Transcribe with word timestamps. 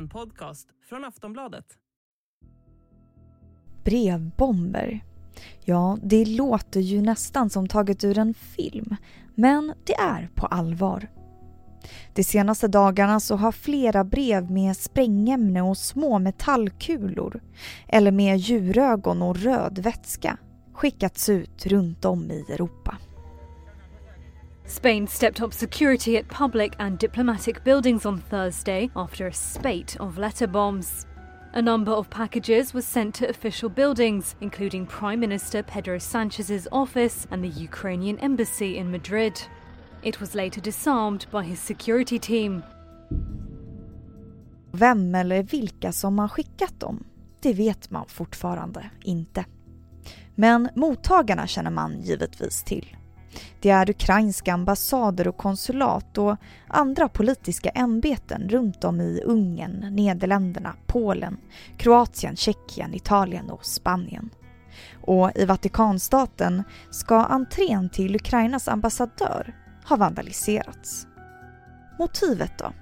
En 0.00 0.08
podcast 0.08 0.68
från 0.88 1.04
Aftonbladet. 1.04 1.64
Brevbomber. 3.84 5.04
Ja, 5.64 5.98
det 6.02 6.24
låter 6.24 6.80
ju 6.80 7.02
nästan 7.02 7.50
som 7.50 7.68
taget 7.68 8.04
ur 8.04 8.18
en 8.18 8.34
film, 8.34 8.96
men 9.34 9.74
det 9.86 9.94
är 9.94 10.30
på 10.34 10.46
allvar. 10.46 11.08
De 12.14 12.24
senaste 12.24 12.68
dagarna 12.68 13.20
så 13.20 13.36
har 13.36 13.52
flera 13.52 14.04
brev 14.04 14.50
med 14.50 14.76
sprängämne 14.76 15.62
och 15.62 15.78
små 15.78 16.18
metallkulor 16.18 17.40
eller 17.88 18.12
med 18.12 18.38
djurögon 18.38 19.22
och 19.22 19.36
röd 19.36 19.78
vätska 19.78 20.38
skickats 20.72 21.28
ut 21.28 21.66
runt 21.66 22.04
om 22.04 22.30
i 22.30 22.44
Europa. 22.52 22.96
Spain 24.70 25.04
stepped 25.04 25.42
up 25.42 25.52
security 25.52 26.16
at 26.16 26.28
public 26.28 26.76
and 26.78 26.96
diplomatic 26.96 27.64
buildings 27.64 28.06
on 28.06 28.18
Thursday 28.18 28.88
after 28.94 29.26
a 29.26 29.32
spate 29.32 29.96
of 29.98 30.16
letter 30.16 30.46
bombs. 30.46 31.06
A 31.54 31.60
number 31.60 31.90
of 31.90 32.08
packages 32.08 32.72
were 32.72 32.82
sent 32.82 33.16
to 33.16 33.28
official 33.28 33.68
buildings, 33.68 34.36
including 34.40 34.86
Prime 34.86 35.18
Minister 35.18 35.64
Pedro 35.64 35.98
Sanchez's 35.98 36.68
office 36.70 37.26
and 37.32 37.42
the 37.42 37.48
Ukrainian 37.48 38.16
embassy 38.20 38.76
in 38.76 38.92
Madrid. 38.92 39.42
It 40.04 40.20
was 40.20 40.36
later 40.36 40.60
disarmed 40.60 41.26
by 41.32 41.42
his 41.42 41.58
security 41.58 42.18
team. 42.20 42.62
Vem 44.72 45.14
eller 45.14 45.42
vilka 45.42 45.92
som 45.92 46.18
har 46.18 46.28
skickat 46.28 46.80
dem, 46.80 47.04
det 47.40 47.52
vet 47.54 47.90
man 47.90 48.06
fortfarande 48.08 48.90
inte. 49.02 49.44
Men 50.34 50.68
mottagarna 50.74 51.46
känner 51.46 51.70
man 51.70 52.00
givetvis 52.00 52.62
till. 52.64 52.96
Det 53.60 53.70
är 53.70 53.90
ukrainska 53.90 54.54
ambassader 54.54 55.28
och 55.28 55.36
konsulat 55.36 56.18
och 56.18 56.36
andra 56.68 57.08
politiska 57.08 57.68
ämbeten 57.68 58.48
runt 58.48 58.84
om 58.84 59.00
i 59.00 59.20
Ungern, 59.24 59.96
Nederländerna, 59.96 60.74
Polen, 60.86 61.36
Kroatien, 61.76 62.36
Tjeckien, 62.36 62.94
Italien 62.94 63.50
och 63.50 63.64
Spanien. 63.66 64.30
Och 65.02 65.30
i 65.34 65.44
Vatikanstaten 65.44 66.62
ska 66.90 67.24
entrén 67.24 67.90
till 67.90 68.16
Ukrainas 68.16 68.68
ambassadör 68.68 69.54
ha 69.84 69.96
vandaliserats. 69.96 71.06
Motivet 71.98 72.58
då? 72.58 72.72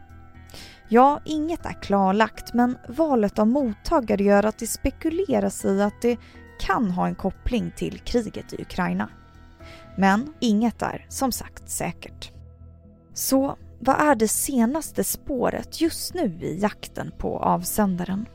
Ja, 0.89 1.21
inget 1.25 1.67
är 1.67 1.83
klarlagt 1.83 2.55
men 2.55 2.79
valet 2.89 3.39
av 3.39 3.47
mottagare 3.47 4.25
gör 4.25 4.45
att 4.45 4.59
det 4.59 4.67
spekuleras 4.67 5.65
i 5.65 5.83
att 5.83 6.03
det 6.03 6.17
kan 6.61 6.91
ha 6.91 7.07
en 7.07 7.15
koppling 7.15 7.73
till 7.77 7.99
kriget 7.99 8.53
i 8.53 8.63
Ukraina. 8.63 9.09
Men 9.99 10.35
inget 10.41 10.83
är 10.83 11.07
som 11.09 11.33
sagt 11.33 11.71
säkert. 11.71 12.33
Så 13.15 13.57
vad 13.81 14.01
är 14.01 14.15
det 14.15 14.29
senaste 14.29 15.05
spåret 15.05 15.81
just 15.81 16.15
nu 16.15 16.39
i 16.43 16.59
jakten 16.59 17.13
på 17.19 17.39
avsändaren? 17.39 18.29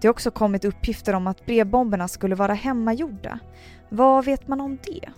Det 0.00 0.08
har 0.08 0.12
också 0.12 0.30
kommit 0.30 0.64
uppgifter 0.64 1.14
om 1.14 1.26
att 1.26 1.46
brevbomberna 1.46 2.08
skulle 2.08 2.34
vara 2.34 2.54
hemmagjorda. 2.54 3.38
Vad 3.88 4.24
vet 4.24 4.48
man 4.48 4.60
om 4.60 4.78
det? 4.84 5.08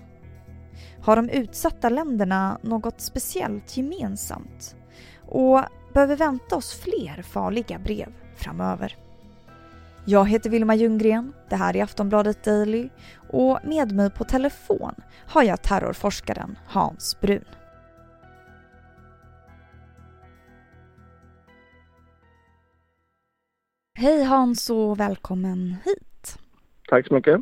Har 1.02 1.16
de 1.16 1.28
utsatta 1.28 1.88
länderna 1.88 2.58
något 2.62 3.00
speciellt 3.00 3.76
gemensamt? 3.76 4.76
Och 5.26 5.62
behöver 5.92 6.16
vi 6.16 6.18
vänta 6.18 6.56
oss 6.56 6.74
fler 6.74 7.22
farliga 7.22 7.78
brev 7.78 8.12
framöver? 8.36 8.96
Jag 10.08 10.28
heter 10.28 10.50
Vilma 10.50 10.74
Ljunggren, 10.74 11.32
det 11.48 11.56
här 11.56 11.76
är 11.76 11.82
Aftonbladet 11.82 12.44
Daily 12.44 12.88
och 13.30 13.58
med 13.64 13.92
mig 13.92 14.10
på 14.10 14.24
telefon 14.24 14.94
har 15.26 15.42
jag 15.42 15.62
terrorforskaren 15.62 16.58
Hans 16.66 17.20
Brun. 17.20 17.44
Hej 23.98 24.24
Hans 24.24 24.70
och 24.70 25.00
välkommen 25.00 25.76
hit. 25.84 26.38
Tack 26.88 27.06
så 27.06 27.14
mycket. 27.14 27.40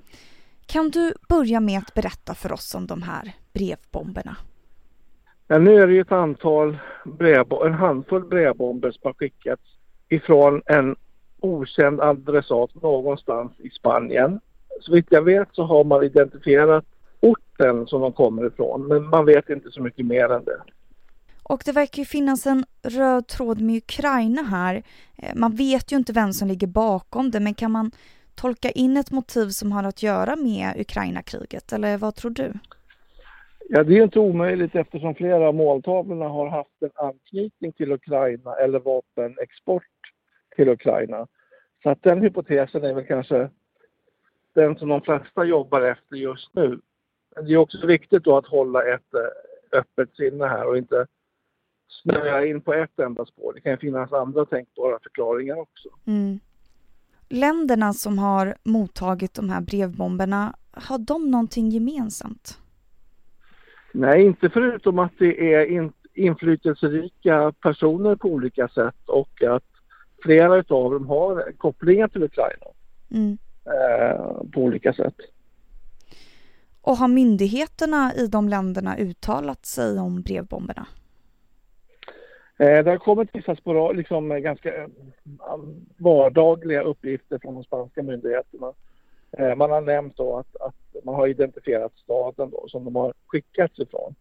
Kan 0.66 0.90
du 0.90 1.14
börja 1.28 1.60
med 1.60 1.78
att 1.78 1.94
berätta 1.94 2.34
för 2.34 2.52
oss 2.52 2.74
om 2.74 2.86
de 2.86 3.02
här 3.02 3.32
brevbomberna? 3.52 4.36
Ja, 5.46 5.58
nu 5.58 5.82
är 5.82 5.86
det 5.86 5.92
ju 5.92 6.00
ett 6.00 6.12
antal 6.12 6.78
brev, 7.04 7.46
en 7.66 7.74
handfull 7.74 8.24
brevbomber 8.24 8.90
som 8.90 9.00
har 9.04 9.14
skickats 9.14 9.62
ifrån 10.08 10.62
en 10.66 10.96
okänd 11.44 12.00
adressat 12.00 12.74
någonstans 12.82 13.52
i 13.58 13.70
Spanien. 13.70 14.40
Så 14.80 14.92
vitt 14.92 15.06
jag 15.10 15.22
vet 15.22 15.48
så 15.52 15.62
har 15.64 15.84
man 15.84 16.04
identifierat 16.04 16.84
orten 17.20 17.86
som 17.86 18.00
de 18.00 18.12
kommer 18.12 18.46
ifrån 18.46 18.88
men 18.88 19.08
man 19.08 19.24
vet 19.24 19.48
inte 19.48 19.70
så 19.70 19.82
mycket 19.82 20.06
mer 20.06 20.32
än 20.32 20.44
det. 20.44 20.62
Och 21.42 21.62
det 21.64 21.72
verkar 21.72 21.98
ju 21.98 22.04
finnas 22.04 22.46
en 22.46 22.64
röd 22.82 23.26
tråd 23.26 23.60
med 23.60 23.76
Ukraina 23.76 24.42
här. 24.42 24.82
Eh, 25.16 25.34
man 25.34 25.56
vet 25.56 25.92
ju 25.92 25.96
inte 25.96 26.12
vem 26.12 26.32
som 26.32 26.48
ligger 26.48 26.66
bakom 26.66 27.30
det 27.30 27.40
men 27.40 27.54
kan 27.54 27.72
man 27.72 27.90
tolka 28.34 28.70
in 28.70 28.96
ett 28.96 29.10
motiv 29.10 29.48
som 29.48 29.72
har 29.72 29.84
att 29.84 30.02
göra 30.02 30.36
med 30.36 30.80
Ukraina-kriget 30.80 31.72
eller 31.72 31.98
vad 31.98 32.14
tror 32.14 32.30
du? 32.30 32.52
Ja, 33.68 33.84
det 33.84 33.98
är 33.98 34.02
inte 34.02 34.18
omöjligt 34.18 34.74
eftersom 34.74 35.14
flera 35.14 35.48
av 35.48 35.54
måltavlorna 35.54 36.28
har 36.28 36.48
haft 36.48 36.82
en 36.82 36.90
anknytning 36.94 37.72
till 37.72 37.92
Ukraina 37.92 38.54
eller 38.54 38.78
vapenexport 38.78 39.82
till 40.56 40.68
Ukraina. 40.68 41.26
Så 41.82 41.90
att 41.90 42.02
den 42.02 42.22
hypotesen 42.22 42.84
är 42.84 42.94
väl 42.94 43.06
kanske 43.06 43.50
den 44.54 44.78
som 44.78 44.88
de 44.88 45.00
flesta 45.00 45.44
jobbar 45.44 45.80
efter 45.80 46.16
just 46.16 46.54
nu. 46.54 46.80
Men 47.34 47.44
det 47.44 47.52
är 47.52 47.56
också 47.56 47.86
viktigt 47.86 48.24
då 48.24 48.36
att 48.36 48.46
hålla 48.46 48.82
ett 48.82 49.14
eh, 49.14 49.78
öppet 49.78 50.16
sinne 50.16 50.46
här 50.46 50.66
och 50.66 50.76
inte 50.76 51.06
snöa 51.88 52.46
in 52.46 52.60
på 52.60 52.74
ett 52.74 52.98
enda 52.98 53.26
spår. 53.26 53.52
Det 53.52 53.60
kan 53.60 53.78
finnas 53.78 54.12
andra 54.12 54.44
tänkbara 54.44 54.98
förklaringar 55.02 55.56
också. 55.56 55.88
Mm. 56.06 56.40
Länderna 57.28 57.92
som 57.92 58.18
har 58.18 58.54
mottagit 58.62 59.34
de 59.34 59.50
här 59.50 59.60
brevbomberna, 59.60 60.56
har 60.72 60.98
de 60.98 61.30
någonting 61.30 61.68
gemensamt? 61.68 62.58
Nej, 63.92 64.22
inte 64.22 64.50
förutom 64.50 64.98
att 64.98 65.12
det 65.18 65.54
är 65.54 65.90
inflytelserika 66.14 67.52
personer 67.60 68.16
på 68.16 68.28
olika 68.28 68.68
sätt 68.68 69.08
och 69.08 69.42
att 69.42 69.73
flera 70.24 70.54
av 70.54 70.92
dem 70.92 71.06
har 71.06 71.52
kopplingar 71.56 72.08
till 72.08 72.22
Ukraina 72.22 72.66
mm. 73.10 73.38
eh, 73.64 74.50
på 74.52 74.60
olika 74.60 74.92
sätt. 74.92 75.14
Och 76.80 76.96
har 76.96 77.08
myndigheterna 77.08 78.12
i 78.14 78.26
de 78.26 78.48
länderna 78.48 78.98
uttalat 78.98 79.66
sig 79.66 79.98
om 79.98 80.22
brevbomberna? 80.22 80.86
Eh, 82.58 82.84
det 82.84 82.90
har 82.90 82.98
kommit 82.98 83.28
vissa 83.32 83.56
sporad, 83.56 83.96
liksom, 83.96 84.42
ganska 84.42 84.74
eh, 84.74 84.88
vardagliga 85.96 86.82
uppgifter 86.82 87.38
från 87.38 87.54
de 87.54 87.64
spanska 87.64 88.02
myndigheterna. 88.02 88.72
Eh, 89.38 89.54
man 89.54 89.70
har 89.70 89.80
nämnt 89.80 90.16
då 90.16 90.36
att, 90.36 90.56
att, 90.56 91.04
man 91.04 91.14
har 91.14 91.26
identifierat 91.26 91.92
staden 91.96 92.50
då, 92.50 92.64
som 92.68 92.84
de 92.84 92.96
har 92.96 93.14
skickats 93.26 93.78
ifrån. 93.78 94.14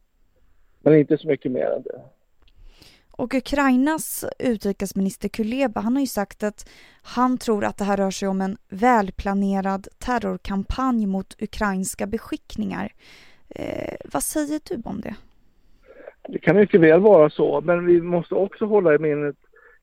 Men 0.82 0.98
inte 0.98 1.18
så 1.18 1.28
mycket 1.28 1.52
mer 1.52 1.66
än 1.66 1.82
det. 1.82 2.02
Och 3.18 3.34
Ukrainas 3.34 4.26
utrikesminister 4.40 5.30
Kuleba, 5.30 5.82
han 5.82 5.94
har 5.94 6.02
ju 6.02 6.08
sagt 6.08 6.44
att 6.44 6.70
han 7.04 7.38
tror 7.38 7.66
att 7.66 7.78
det 7.78 7.84
här 7.84 7.98
rör 7.98 8.12
sig 8.12 8.28
om 8.28 8.42
en 8.42 8.58
välplanerad 8.70 9.88
terrorkampanj 9.98 11.06
mot 11.06 11.42
ukrainska 11.42 12.08
beskickningar. 12.08 12.92
Eh, 13.50 13.96
vad 14.14 14.24
säger 14.24 14.60
du 14.70 14.82
om 14.86 15.02
det? 15.02 15.16
Det 16.28 16.40
kan 16.40 16.56
mycket 16.56 16.82
väl 16.82 17.00
vara 17.00 17.30
så, 17.30 17.62
men 17.62 17.86
vi 17.86 18.02
måste 18.02 18.36
också 18.36 18.66
hålla 18.66 18.96
i 18.96 19.00
minnet 19.00 19.36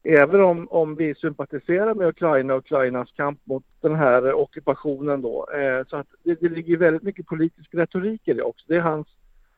Även 0.02 0.40
om, 0.40 0.68
om 0.70 0.94
vi 0.94 1.14
sympatiserar 1.14 1.94
med 1.94 2.08
Ukraina 2.08 2.54
och 2.54 2.58
Ukrainas 2.58 3.12
kamp 3.12 3.40
mot 3.44 3.64
den 3.80 3.94
här 3.94 4.32
ockupationen 4.32 5.22
då. 5.22 5.48
Eh, 5.54 5.86
så 5.86 5.96
att 5.96 6.06
det, 6.22 6.40
det 6.40 6.48
ligger 6.48 6.76
väldigt 6.76 7.02
mycket 7.02 7.26
politisk 7.26 7.74
retorik 7.74 8.28
i 8.28 8.32
det 8.32 8.42
också. 8.42 8.64
Det 8.68 8.76
är 8.76 8.80
hans, 8.80 9.06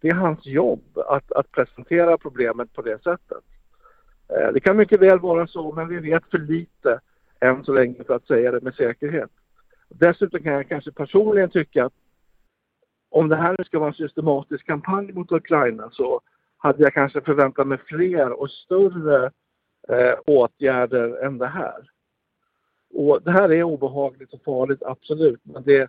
det 0.01 0.09
är 0.09 0.15
hans 0.15 0.47
jobb 0.47 0.83
att, 1.09 1.33
att 1.33 1.53
presentera 1.53 2.19
problemet 2.19 2.73
på 2.73 2.83
det 2.83 3.03
sättet. 3.03 3.45
Eh, 4.37 4.53
det 4.53 4.61
kan 4.61 4.77
mycket 4.77 5.01
väl 5.01 5.19
vara 5.19 5.47
så, 5.47 5.73
men 5.73 5.89
vi 5.89 5.99
vet 5.99 6.25
för 6.31 6.39
lite 6.39 7.01
än 7.41 7.65
så 7.65 7.73
länge 7.73 8.05
för 8.05 8.15
att 8.15 8.27
säga 8.27 8.51
det 8.51 8.61
med 8.61 8.75
säkerhet. 8.75 9.31
Dessutom 9.89 10.43
kan 10.43 10.53
jag 10.53 10.69
kanske 10.69 10.93
personligen 10.93 11.51
tycka 11.51 11.85
att 11.85 11.93
om 13.11 13.29
det 13.29 13.37
här 13.37 13.55
nu 13.59 13.65
ska 13.65 13.79
vara 13.79 13.89
en 13.89 13.95
systematisk 13.95 14.67
kampanj 14.67 15.13
mot 15.13 15.33
Ukraina 15.33 15.91
så 15.91 16.21
hade 16.57 16.83
jag 16.83 16.95
kanske 16.95 17.21
förväntat 17.21 17.67
mig 17.67 17.79
fler 17.79 18.33
och 18.33 18.51
större 18.51 19.31
eh, 19.89 20.15
åtgärder 20.27 21.25
än 21.25 21.39
det 21.39 21.47
här. 21.47 21.91
Och 22.95 23.23
det 23.23 23.31
här 23.31 23.53
är 23.53 23.63
obehagligt 23.63 24.33
och 24.33 24.43
farligt, 24.45 24.83
absolut, 24.83 25.41
men 25.43 25.63
det, 25.63 25.89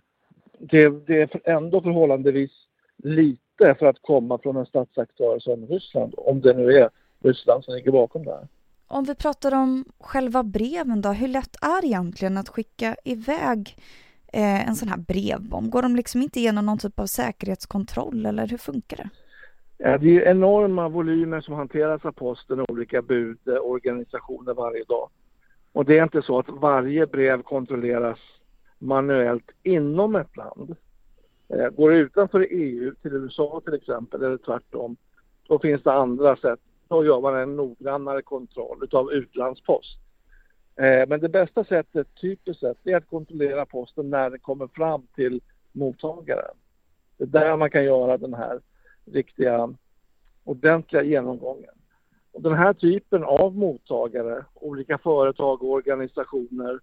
det, 0.58 0.88
det 1.06 1.22
är 1.22 1.56
ändå 1.56 1.80
förhållandevis 1.80 2.52
lite 2.96 3.74
för 3.78 3.86
att 3.86 4.02
komma 4.02 4.38
från 4.38 4.56
en 4.56 4.66
statsaktör 4.66 5.38
som 5.38 5.66
Ryssland, 5.66 6.14
om 6.16 6.40
det 6.40 6.56
nu 6.56 6.72
är 6.72 6.90
Ryssland 7.24 7.64
som 7.64 7.74
ligger 7.74 7.92
bakom 7.92 8.24
det 8.24 8.30
här. 8.30 8.48
Om 8.86 9.04
vi 9.04 9.14
pratar 9.14 9.54
om 9.54 9.84
själva 10.00 10.42
breven 10.42 11.02
då, 11.02 11.08
hur 11.08 11.28
lätt 11.28 11.56
är 11.62 11.80
det 11.80 11.86
egentligen 11.86 12.36
att 12.36 12.48
skicka 12.48 12.96
iväg 13.04 13.76
eh, 14.32 14.68
en 14.68 14.76
sån 14.76 14.88
här 14.88 14.96
brevbomb? 14.96 15.70
Går 15.70 15.82
de 15.82 15.96
liksom 15.96 16.22
inte 16.22 16.40
igenom 16.40 16.66
någon 16.66 16.78
typ 16.78 17.00
av 17.00 17.06
säkerhetskontroll 17.06 18.26
eller 18.26 18.46
hur 18.46 18.58
funkar 18.58 18.96
det? 18.96 19.08
Ja, 19.78 19.98
det 19.98 20.16
är 20.16 20.30
enorma 20.30 20.88
volymer 20.88 21.40
som 21.40 21.54
hanteras 21.54 22.04
av 22.04 22.12
posten 22.12 22.60
och 22.60 22.70
olika 22.70 23.02
budorganisationer 23.02 24.54
varje 24.54 24.84
dag. 24.84 25.10
Och 25.72 25.84
det 25.84 25.98
är 25.98 26.02
inte 26.02 26.22
så 26.22 26.38
att 26.38 26.48
varje 26.48 27.06
brev 27.06 27.42
kontrolleras 27.42 28.18
manuellt 28.78 29.50
inom 29.62 30.16
ett 30.16 30.36
land. 30.36 30.76
Eh, 31.48 31.68
går 31.68 31.90
det 31.90 31.96
utanför 31.96 32.46
EU 32.50 32.94
till 33.02 33.12
USA 33.12 33.60
till 33.64 33.74
exempel 33.74 34.22
eller 34.22 34.38
tvärtom, 34.38 34.96
då 35.48 35.58
finns 35.58 35.82
det 35.82 35.92
andra 35.92 36.36
sätt. 36.36 36.60
Då 36.88 37.04
gör 37.04 37.20
man 37.20 37.36
en 37.36 37.56
noggrannare 37.56 38.22
kontroll 38.22 38.88
av 38.92 39.12
utlandspost. 39.12 39.98
Eh, 40.76 41.08
men 41.08 41.20
det 41.20 41.28
bästa 41.28 41.64
sättet, 41.64 42.06
typiskt 42.20 42.60
sett, 42.60 42.86
är 42.86 42.96
att 42.96 43.08
kontrollera 43.08 43.66
posten 43.66 44.10
när 44.10 44.30
den 44.30 44.40
kommer 44.40 44.66
fram 44.66 45.06
till 45.14 45.40
mottagaren. 45.72 46.56
Det 47.16 47.24
är 47.24 47.28
där 47.28 47.56
man 47.56 47.70
kan 47.70 47.84
göra 47.84 48.18
den 48.18 48.34
här 48.34 48.60
riktiga 49.04 49.74
ordentliga 50.44 51.02
genomgången. 51.02 51.74
Och 52.32 52.42
den 52.42 52.54
här 52.54 52.72
typen 52.72 53.24
av 53.24 53.56
mottagare, 53.56 54.44
olika 54.54 54.98
företag 54.98 55.62
och 55.62 55.70
organisationer 55.70 56.80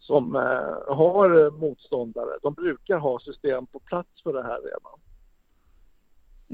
som 0.00 0.36
eh, 0.36 0.94
har 0.94 1.50
motståndare, 1.50 2.38
de 2.42 2.54
brukar 2.54 2.98
ha 2.98 3.18
system 3.18 3.66
på 3.66 3.78
plats 3.78 4.22
för 4.22 4.32
det 4.32 4.42
här 4.42 4.60
redan. 4.60 5.00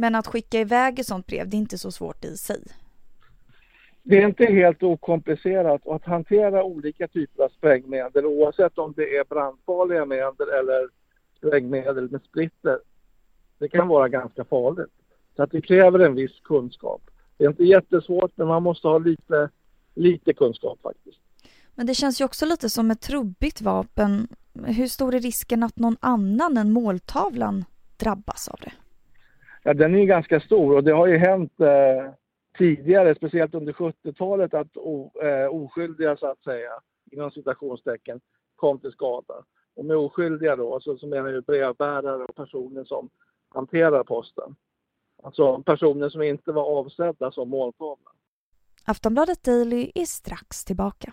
Men 0.00 0.14
att 0.14 0.26
skicka 0.26 0.61
iväg 0.61 0.99
ett 0.99 1.06
sånt 1.06 1.26
brev, 1.26 1.49
det 1.49 1.56
är 1.56 1.58
inte 1.58 1.79
så 1.79 1.91
svårt 1.91 2.25
i 2.25 2.37
sig? 2.37 2.62
Det 4.02 4.23
är 4.23 4.26
inte 4.26 4.44
helt 4.44 4.82
okomplicerat 4.82 5.87
att 5.87 6.05
hantera 6.05 6.64
olika 6.64 7.08
typer 7.08 7.43
av 7.43 7.49
sprängmedel 7.49 8.26
oavsett 8.26 8.79
om 8.79 8.93
det 8.97 9.17
är 9.17 9.25
brandfarliga 9.25 10.05
medel 10.05 10.49
eller 10.49 10.88
sprängmedel 11.37 12.11
med 12.11 12.20
splitter. 12.23 12.79
Det 13.58 13.69
kan 13.69 13.88
vara 13.88 14.08
ganska 14.08 14.44
farligt. 14.44 14.93
Så 15.37 15.43
att 15.43 15.50
det 15.50 15.61
kräver 15.61 15.99
en 15.99 16.14
viss 16.14 16.41
kunskap. 16.44 17.03
Det 17.37 17.44
är 17.44 17.49
inte 17.49 17.64
jättesvårt 17.64 18.32
men 18.35 18.46
man 18.46 18.62
måste 18.62 18.88
ha 18.88 18.99
lite, 18.99 19.49
lite 19.94 20.32
kunskap 20.32 20.79
faktiskt. 20.82 21.20
Men 21.75 21.87
det 21.87 21.94
känns 21.94 22.20
ju 22.20 22.25
också 22.25 22.46
lite 22.46 22.70
som 22.70 22.91
ett 22.91 23.00
trubbigt 23.00 23.61
vapen. 23.61 24.29
Hur 24.64 24.87
stor 24.87 25.14
är 25.14 25.20
risken 25.20 25.62
att 25.62 25.79
någon 25.79 25.96
annan 26.00 26.56
än 26.56 26.73
måltavlan 26.73 27.64
drabbas 27.96 28.49
av 28.49 28.58
det? 28.62 28.73
Ja, 29.62 29.75
den 29.75 29.95
är 29.95 29.99
ju 29.99 30.07
ganska 30.07 30.41
stor 30.41 30.77
och 30.77 30.85
det 30.85 30.93
har 30.93 31.07
ju 31.07 31.17
hänt 31.17 31.61
eh, 31.61 32.12
tidigare, 32.59 33.15
speciellt 33.15 33.55
under 33.55 33.73
70-talet, 33.73 34.55
att 34.55 34.77
o, 34.77 35.12
eh, 35.23 35.55
oskyldiga 35.55 36.17
så 36.17 36.27
att 36.27 36.43
säga, 36.43 36.71
inom 37.11 37.31
citationstecken, 37.31 38.21
kom 38.57 38.79
till 38.79 38.93
skada. 38.93 39.35
Och 39.77 39.85
med 39.85 39.97
oskyldiga 39.97 40.57
då, 40.57 40.75
alltså, 40.75 40.99
så 40.99 41.07
menar 41.07 41.29
jag 41.29 41.45
brevbärare 41.45 42.25
och 42.25 42.35
personer 42.35 42.85
som 42.85 43.11
hanterar 43.49 44.05
posten. 44.05 44.57
Alltså 45.23 45.63
personer 45.63 46.09
som 46.09 46.23
inte 46.23 46.53
var 46.53 46.79
avsedda 46.79 47.33
som 47.33 47.49
måltavla. 47.49 48.11
Aftonbladet 48.85 49.43
Daily 49.43 49.91
är 49.95 50.05
strax 50.05 50.65
tillbaka. 50.65 51.13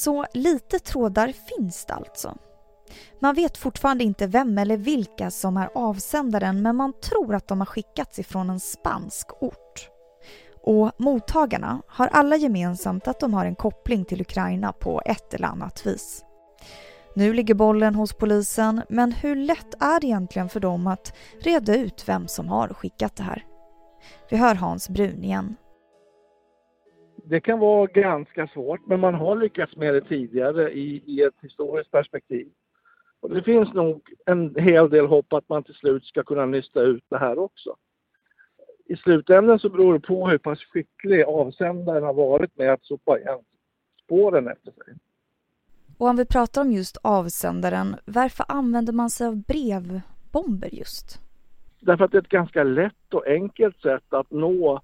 Så 0.00 0.26
lite 0.34 0.78
trådar 0.78 1.28
finns 1.28 1.84
det 1.84 1.94
alltså. 1.94 2.36
Man 3.18 3.34
vet 3.34 3.56
fortfarande 3.56 4.04
inte 4.04 4.26
vem 4.26 4.58
eller 4.58 4.76
vilka 4.76 5.30
som 5.30 5.56
är 5.56 5.70
avsändaren 5.74 6.62
men 6.62 6.76
man 6.76 6.92
tror 7.00 7.34
att 7.34 7.48
de 7.48 7.60
har 7.60 7.66
skickats 7.66 8.18
ifrån 8.18 8.50
en 8.50 8.60
spansk 8.60 9.42
ort. 9.42 9.88
Och 10.62 10.92
mottagarna 10.96 11.82
har 11.88 12.06
alla 12.06 12.36
gemensamt 12.36 13.08
att 13.08 13.20
de 13.20 13.34
har 13.34 13.44
en 13.46 13.54
koppling 13.54 14.04
till 14.04 14.20
Ukraina 14.20 14.72
på 14.72 15.02
ett 15.04 15.34
eller 15.34 15.48
annat 15.48 15.86
vis. 15.86 16.24
Nu 17.14 17.32
ligger 17.32 17.54
bollen 17.54 17.94
hos 17.94 18.12
polisen, 18.12 18.82
men 18.88 19.12
hur 19.12 19.36
lätt 19.36 19.74
är 19.82 20.00
det 20.00 20.06
egentligen 20.06 20.48
för 20.48 20.60
dem 20.60 20.86
att 20.86 21.16
reda 21.40 21.76
ut 21.76 22.08
vem 22.08 22.28
som 22.28 22.48
har 22.48 22.68
skickat 22.68 23.16
det 23.16 23.22
här? 23.22 23.44
Vi 24.30 24.36
hör 24.36 24.54
Hans 24.54 24.88
Brun 24.88 25.24
igen. 25.24 25.56
Det 27.30 27.40
kan 27.40 27.58
vara 27.58 27.86
ganska 27.86 28.48
svårt, 28.48 28.86
men 28.86 29.00
man 29.00 29.14
har 29.14 29.36
lyckats 29.36 29.76
med 29.76 29.94
det 29.94 30.00
tidigare 30.00 30.72
i, 30.72 31.02
i 31.06 31.22
ett 31.22 31.34
historiskt 31.42 31.90
perspektiv. 31.90 32.48
Och 33.20 33.34
det 33.34 33.42
finns 33.42 33.72
nog 33.74 34.14
en 34.26 34.54
hel 34.54 34.90
del 34.90 35.06
hopp 35.06 35.32
att 35.32 35.48
man 35.48 35.62
till 35.62 35.74
slut 35.74 36.04
ska 36.04 36.22
kunna 36.22 36.46
nysta 36.46 36.80
ut 36.80 37.04
det 37.08 37.18
här 37.18 37.38
också. 37.38 37.76
I 38.84 38.96
slutändan 38.96 39.58
så 39.58 39.68
beror 39.68 39.92
det 39.92 40.00
på 40.00 40.28
hur 40.28 40.38
pass 40.38 40.58
skicklig 40.58 41.22
avsändaren 41.22 42.02
har 42.02 42.14
varit 42.14 42.58
med 42.58 42.72
att 42.72 42.84
sopa 42.84 43.18
igen 43.18 43.40
spåren 44.04 44.48
efter 44.48 44.72
sig. 44.72 44.94
Och 45.98 46.06
om 46.06 46.16
vi 46.16 46.24
pratar 46.24 46.60
om 46.60 46.72
just 46.72 46.96
avsändaren, 47.02 47.96
varför 48.04 48.46
använder 48.48 48.92
man 48.92 49.10
sig 49.10 49.26
av 49.26 49.36
brevbomber 49.36 50.74
just? 50.74 51.20
Därför 51.80 52.04
att 52.04 52.12
det 52.12 52.18
är 52.18 52.22
ett 52.22 52.28
ganska 52.28 52.64
lätt 52.64 53.14
och 53.14 53.26
enkelt 53.26 53.80
sätt 53.80 54.12
att 54.12 54.30
nå 54.30 54.80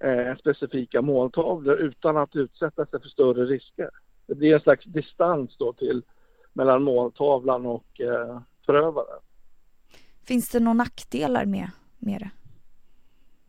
eh, 0.00 0.36
specifika 0.36 1.02
måltavlor 1.02 1.76
utan 1.76 2.16
att 2.16 2.36
utsätta 2.36 2.86
sig 2.86 3.00
för 3.00 3.08
större 3.08 3.44
risker. 3.44 3.90
Det 4.26 4.34
blir 4.34 4.54
en 4.54 4.60
slags 4.60 4.84
distans 4.84 5.56
då 5.58 5.72
till 5.72 6.02
mellan 6.52 6.82
måltavlan 6.82 7.66
och 7.66 8.00
eh, 8.00 8.40
förövaren. 8.66 9.20
Finns 10.26 10.50
det 10.50 10.60
några 10.60 10.74
nackdelar 10.74 11.44
med, 11.44 11.70
med 11.98 12.20
det? 12.20 12.30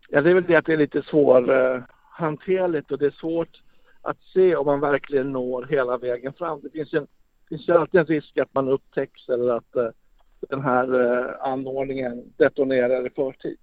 Ja, 0.10 0.22
det 0.22 0.30
är 0.30 0.34
väl 0.34 0.46
det 0.48 0.56
att 0.56 0.66
det 0.66 0.74
är 0.74 0.78
lite 0.78 1.02
svårhanterligt 1.02 2.92
och 2.92 2.98
det 2.98 3.06
är 3.06 3.12
svårt 3.12 3.62
att 4.02 4.18
se 4.34 4.56
om 4.56 4.66
man 4.66 4.80
verkligen 4.80 5.32
når 5.32 5.68
hela 5.70 5.98
vägen 5.98 6.34
fram. 6.34 6.62
Det 6.64 6.70
finns 6.70 6.94
ju, 6.94 6.98
en, 6.98 7.08
finns 7.50 7.68
ju 7.68 7.74
alltid 7.74 8.00
en 8.00 8.06
risk 8.06 8.38
att 8.38 8.54
man 8.54 8.70
upptäcks 8.70 9.30
eller 9.30 9.54
att 9.58 9.76
eh, 9.76 9.90
den 10.40 10.62
här 10.62 11.02
eh, 11.02 11.50
anordningen 11.52 12.34
detonerar 12.38 13.08
i 13.08 13.10
förtid. 13.10 13.58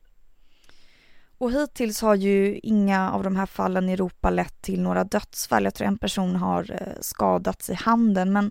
Och 1.39 1.53
hittills 1.53 2.03
har 2.03 2.15
ju 2.15 2.59
inga 2.59 3.13
av 3.13 3.23
de 3.23 3.37
här 3.37 3.47
fallen 3.47 3.89
i 3.89 3.93
Europa 3.93 4.31
lett 4.31 4.63
till 4.63 4.83
några 4.83 5.05
dödsfall. 5.05 5.65
Jag 5.65 5.75
tror 5.75 5.89
en 5.89 5.99
person 5.99 6.37
har 6.37 6.73
eh, 6.73 7.01
skadats 7.01 7.71
i 7.71 7.75
handen. 7.75 8.33
Men 8.33 8.51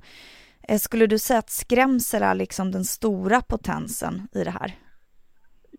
eh, 0.68 0.78
skulle 0.78 1.08
du 1.08 1.20
säga 1.20 1.40
att 1.40 1.50
skrämsel 1.50 2.24
är 2.24 2.36
liksom 2.36 2.72
den 2.72 2.84
stora 2.84 3.42
potensen 3.42 4.28
i 4.34 4.44
det 4.44 4.52
här? 4.52 4.76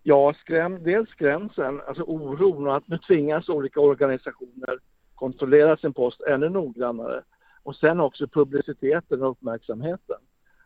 Ja, 0.02 0.34
skräm, 0.40 0.82
dels 0.82 1.10
skrämseln, 1.10 1.80
alltså 1.88 2.02
oron 2.02 2.66
och 2.66 2.76
att 2.76 2.88
nu 2.88 2.98
tvingas 2.98 3.48
olika 3.48 3.80
organisationer 3.80 4.78
kontrollera 5.14 5.76
sin 5.76 5.92
post 5.92 6.20
ännu 6.20 6.48
noggrannare. 6.48 7.22
Och 7.62 7.76
sen 7.76 8.00
också 8.00 8.28
publiciteten 8.28 9.22
och 9.22 9.30
uppmärksamheten. 9.30 10.16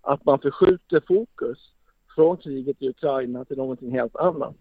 Att 0.00 0.24
man 0.24 0.38
förskjuter 0.38 1.02
fokus 1.08 1.58
från 2.14 2.36
kriget 2.36 2.82
i 2.82 2.88
Ukraina 2.88 3.44
till 3.44 3.56
någonting 3.56 3.90
helt 3.90 4.16
annat. 4.16 4.56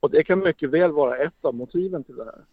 Och 0.00 0.10
det 0.10 0.24
kan 0.24 0.38
mycket 0.38 0.70
väl 0.70 0.92
vara 0.92 1.16
ett 1.16 1.44
av 1.44 1.54
motiven 1.54 2.04
till 2.04 2.16
det 2.16 2.24
här. 2.24 2.44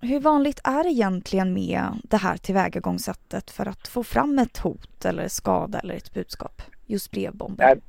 Hur 0.00 0.20
vanligt 0.20 0.60
är 0.64 0.84
det 0.84 0.90
egentligen 0.90 1.52
med 1.52 1.82
det 2.02 2.16
här 2.16 2.36
tillvägagångssättet 2.36 3.50
för 3.50 3.68
att 3.68 3.88
få 3.88 4.02
fram 4.04 4.38
ett 4.38 4.58
hot 4.58 5.04
eller 5.04 5.28
skada 5.28 5.78
eller 5.78 5.94
ett 5.94 6.14
budskap? 6.14 6.62
Just 6.86 7.10
brevbomber. 7.10 7.80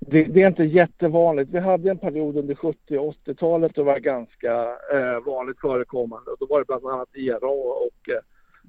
Det, 0.00 0.24
det, 0.24 0.42
är 0.42 0.48
inte 0.48 0.64
jättevanligt. 0.64 1.50
Vi 1.50 1.58
hade 1.58 1.90
en 1.90 1.98
period 1.98 2.36
under 2.36 2.54
70 2.54 2.98
och 2.98 3.14
80-talet 3.24 3.74
då 3.74 3.82
det 3.82 3.86
var 3.86 3.98
ganska 3.98 4.52
eh, 4.92 5.20
vanligt 5.26 5.60
förekommande. 5.60 6.30
Då 6.40 6.46
var 6.46 6.58
det 6.58 6.64
bland 6.66 6.86
annat 6.86 7.08
IRA 7.14 7.48
och 7.48 8.08
eh, 8.08 8.20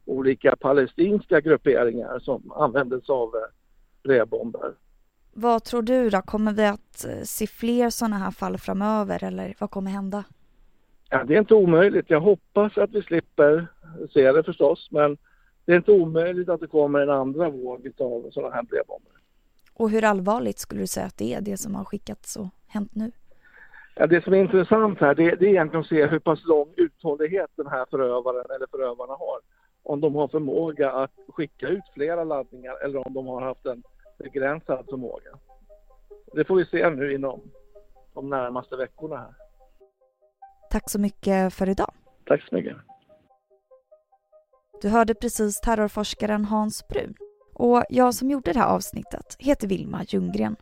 olika 0.05 0.55
palestinska 0.55 1.41
grupperingar 1.41 2.19
som 2.19 2.51
använde 2.51 3.01
sig 3.01 3.13
av 3.13 3.35
eh, 3.35 3.41
brevbomber. 4.03 4.71
Vad 5.33 5.63
tror 5.63 5.81
du 5.81 6.09
då? 6.09 6.21
Kommer 6.21 6.53
vi 6.53 6.65
att 6.65 7.05
eh, 7.05 7.21
se 7.23 7.47
fler 7.47 7.89
sådana 7.89 8.17
här 8.17 8.31
fall 8.31 8.57
framöver 8.57 9.23
eller 9.23 9.55
vad 9.59 9.71
kommer 9.71 9.91
hända? 9.91 10.23
Ja, 11.09 11.23
det 11.23 11.35
är 11.35 11.39
inte 11.39 11.53
omöjligt. 11.53 12.09
Jag 12.09 12.21
hoppas 12.21 12.77
att 12.77 12.91
vi 12.91 13.01
slipper 13.01 13.67
se 14.13 14.31
det 14.31 14.43
förstås, 14.43 14.87
men 14.91 15.17
det 15.65 15.71
är 15.71 15.75
inte 15.75 15.91
omöjligt 15.91 16.49
att 16.49 16.59
det 16.59 16.67
kommer 16.67 16.99
en 16.99 17.09
andra 17.09 17.49
våg 17.49 17.91
av 17.97 18.31
sådana 18.31 18.55
här 18.55 18.63
brevbomber. 18.63 19.11
Och 19.73 19.89
hur 19.89 20.03
allvarligt 20.03 20.59
skulle 20.59 20.81
du 20.81 20.87
säga 20.87 21.05
att 21.05 21.17
det 21.17 21.33
är, 21.33 21.41
det 21.41 21.57
som 21.57 21.75
har 21.75 21.85
skickats 21.85 22.35
och 22.35 22.47
hänt 22.67 22.95
nu? 22.95 23.11
Ja, 23.95 24.07
det 24.07 24.23
som 24.23 24.33
är 24.33 24.37
intressant 24.37 24.99
här, 24.99 25.15
det, 25.15 25.35
det 25.35 25.45
är 25.45 25.49
egentligen 25.49 25.81
att 25.81 25.87
se 25.87 26.07
hur 26.07 26.19
pass 26.19 26.45
lång 26.45 26.73
uthållighet 26.77 27.49
den 27.55 27.67
här 27.67 27.85
förövaren 27.89 28.45
eller 28.55 28.67
förövarna 28.71 29.13
har. 29.13 29.39
Om 29.83 30.01
de 30.01 30.15
har 30.15 30.27
förmåga 30.27 30.91
att 30.91 31.11
skicka 31.27 31.67
ut 31.67 31.83
flera 31.93 32.23
laddningar 32.23 32.85
eller 32.85 33.07
om 33.07 33.13
de 33.13 33.27
har 33.27 33.41
haft 33.41 33.65
en 33.65 33.83
begränsad 34.21 34.85
förmåga. 34.89 35.39
Det 36.33 36.45
får 36.45 36.55
vi 36.55 36.65
se 36.65 36.89
nu 36.89 37.13
inom 37.13 37.41
de 38.13 38.29
närmaste 38.29 38.75
veckorna 38.75 39.17
här. 39.17 39.33
Tack 40.69 40.89
så 40.89 40.99
mycket 40.99 41.53
för 41.53 41.69
idag. 41.69 41.93
Tack 42.25 42.47
så 42.49 42.55
mycket. 42.55 42.77
Du 44.81 44.89
hörde 44.89 45.15
precis 45.15 45.59
terrorforskaren 45.61 46.45
Hans 46.45 46.87
Brun. 46.87 47.15
Och 47.53 47.83
jag 47.89 48.13
som 48.13 48.29
gjorde 48.29 48.53
det 48.53 48.59
här 48.59 48.75
avsnittet 48.75 49.35
heter 49.39 49.67
Vilma 49.67 50.03
Ljunggren. 50.07 50.55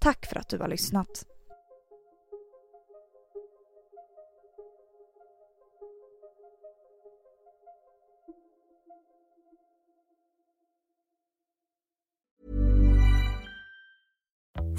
Tack 0.00 0.26
för 0.26 0.38
att 0.38 0.48
du 0.48 0.58
har 0.58 0.68
lyssnat. 0.68 1.26